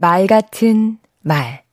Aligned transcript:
말 0.00 0.28
같은 0.28 0.98
말 1.24 1.64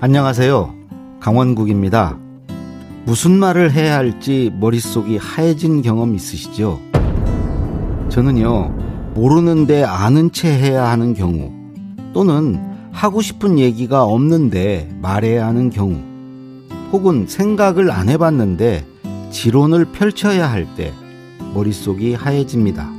안녕하세요. 0.00 0.74
강원국입니다. 1.20 2.18
무슨 3.04 3.30
말을 3.38 3.70
해야 3.70 3.94
할지 3.96 4.50
머릿속이 4.58 5.18
하얘진 5.18 5.82
경험 5.82 6.16
있으시죠? 6.16 6.80
저는요, 8.08 8.76
모르는데 9.14 9.84
아는 9.84 10.32
채 10.32 10.48
해야 10.52 10.88
하는 10.90 11.14
경우, 11.14 11.52
또는 12.12 12.60
하고 12.90 13.22
싶은 13.22 13.60
얘기가 13.60 14.02
없는데 14.02 14.90
말해야 15.00 15.46
하는 15.46 15.70
경우, 15.70 15.94
혹은 16.90 17.28
생각을 17.28 17.92
안 17.92 18.08
해봤는데 18.08 18.84
지론을 19.30 19.92
펼쳐야 19.92 20.50
할 20.50 20.66
때 20.76 20.92
머릿속이 21.54 22.14
하얘집니다. 22.14 22.93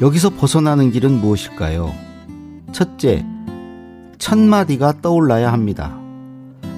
여기서 0.00 0.30
벗어나는 0.30 0.90
길은 0.90 1.20
무엇일까요? 1.20 1.92
첫째, 2.72 3.24
첫 4.18 4.38
마디가 4.38 5.00
떠올라야 5.00 5.52
합니다. 5.52 5.98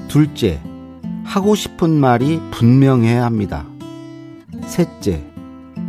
둘째, 0.06 0.60
하고 1.24 1.54
싶은 1.54 1.90
말이 1.98 2.40
분명해야 2.52 3.24
합니다. 3.24 3.66
셋째, 4.66 5.24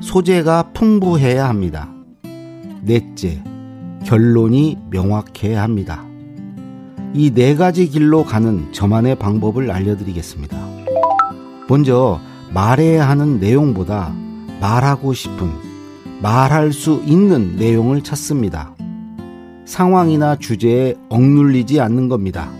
소재가 0.01 0.71
풍부해야 0.73 1.47
합니다. 1.47 1.89
넷째, 2.81 3.43
결론이 4.05 4.77
명확해야 4.89 5.61
합니다. 5.61 6.03
이 7.13 7.31
네 7.33 7.55
가지 7.55 7.87
길로 7.89 8.23
가는 8.23 8.71
저만의 8.71 9.15
방법을 9.15 9.71
알려드리겠습니다. 9.71 10.57
먼저 11.67 12.19
말해야 12.53 13.07
하는 13.07 13.39
내용보다 13.39 14.13
말하고 14.59 15.13
싶은, 15.13 15.51
말할 16.21 16.73
수 16.73 17.01
있는 17.05 17.55
내용을 17.55 18.01
찾습니다. 18.01 18.75
상황이나 19.63 20.35
주제에 20.35 20.95
억눌리지 21.07 21.79
않는 21.79 22.09
겁니다. 22.09 22.51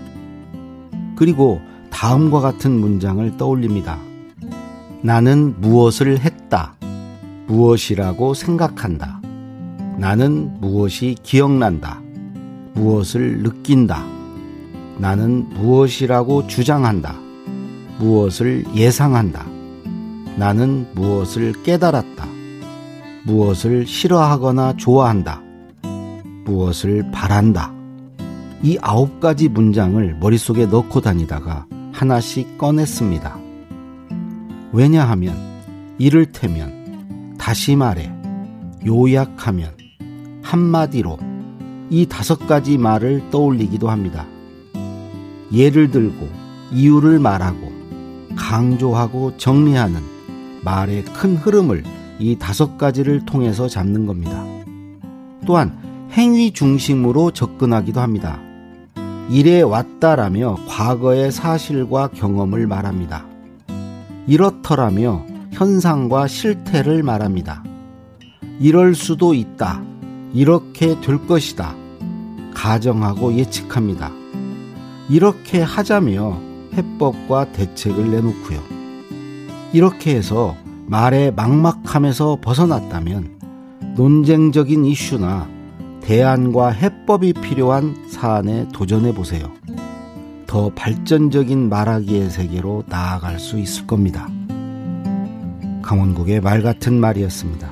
그리고 1.17 1.59
다음과 1.89 2.39
같은 2.39 2.71
문장을 2.71 3.35
떠올립니다. 3.35 3.99
나는 5.02 5.59
무엇을 5.59 6.19
했다. 6.19 6.75
무엇이라고 7.47 8.33
생각한다. 8.33 9.21
나는 9.97 10.61
무엇이 10.61 11.17
기억난다. 11.21 12.02
무엇을 12.75 13.43
느낀다. 13.43 14.05
나는 14.97 15.49
무엇이라고 15.49 16.47
주장한다. 16.47 17.15
무엇을 17.99 18.63
예상한다. 18.73 19.45
나는 20.37 20.87
무엇을 20.95 21.63
깨달았다. 21.63 22.38
무엇을 23.30 23.85
싫어하거나 23.85 24.77
좋아한다. 24.77 25.39
무엇을 26.45 27.11
바란다. 27.11 27.71
이 28.63 28.77
아홉 28.81 29.19
가지 29.19 29.47
문장을 29.47 30.17
머릿속에 30.19 30.66
넣고 30.66 30.99
다니다가 31.02 31.67
하나씩 31.94 32.58
꺼냈습니다. 32.58 33.38
왜냐하면, 34.73 35.36
이를테면, 35.99 37.36
다시 37.38 37.75
말해, 37.75 38.11
요약하면, 38.86 39.77
한마디로 40.41 41.19
이 41.91 42.08
다섯 42.08 42.47
가지 42.47 42.80
말을 42.80 43.30
떠올리기도 43.30 43.91
합니다. 43.91 44.25
예를 45.53 45.91
들고, 45.91 46.27
이유를 46.71 47.19
말하고, 47.19 47.71
강조하고 48.36 49.38
정리하는 49.38 50.02
말의 50.64 51.05
큰 51.05 51.36
흐름을 51.36 51.98
이 52.19 52.37
다섯 52.37 52.77
가지를 52.77 53.25
통해서 53.25 53.67
잡는 53.67 54.05
겁니다. 54.05 54.43
또한 55.45 55.77
행위 56.11 56.51
중심으로 56.51 57.31
접근하기도 57.31 57.99
합니다. 57.99 58.39
이래 59.29 59.61
왔다라며 59.61 60.57
과거의 60.67 61.31
사실과 61.31 62.07
경험을 62.07 62.67
말합니다. 62.67 63.25
이렇더라며 64.27 65.25
현상과 65.52 66.27
실태를 66.27 67.03
말합니다. 67.03 67.63
이럴 68.59 68.95
수도 68.95 69.33
있다. 69.33 69.81
이렇게 70.33 70.99
될 70.99 71.25
것이다. 71.25 71.75
가정하고 72.53 73.33
예측합니다. 73.35 74.11
이렇게 75.09 75.61
하자며 75.61 76.39
해법과 76.73 77.52
대책을 77.53 78.11
내놓고요. 78.11 78.59
이렇게 79.73 80.15
해서 80.15 80.55
말의 80.89 81.33
막막함에서 81.33 82.39
벗어났다면 82.42 83.94
논쟁적인 83.95 84.86
이슈나 84.86 85.48
대안과 86.02 86.70
해법이 86.70 87.33
필요한 87.33 87.95
사안에 88.10 88.70
도전해 88.73 89.14
보세요. 89.14 89.52
더 90.48 90.72
발전적인 90.73 91.70
말하기의 91.70 92.32
세계로 92.32 92.86
나아갈 92.88 93.38
수 93.38 93.60
있을 93.60 93.86
겁니다. 93.86 94.27
강원국의 95.83 96.42
말 96.42 96.64
같은 96.64 97.00
말이었습니다. 97.00 97.70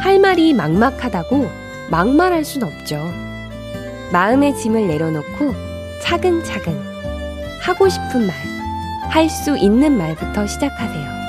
할 0.00 0.20
말이 0.20 0.54
막막하다고 0.54 1.48
막말할 1.90 2.44
순 2.44 2.62
없죠. 2.62 3.02
마음의 4.12 4.56
짐을 4.56 4.86
내려놓고 4.86 5.52
차근차근 6.02 6.78
하고 7.60 7.88
싶은 7.88 8.28
말, 8.28 8.59
할 9.08 9.28
수 9.28 9.56
있는 9.56 9.96
말부터 9.96 10.46
시작하세요. 10.46 11.19